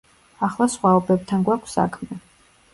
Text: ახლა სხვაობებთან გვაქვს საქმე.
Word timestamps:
ახლა 0.47 0.67
სხვაობებთან 0.77 1.45
გვაქვს 1.51 1.79
საქმე. 1.81 2.21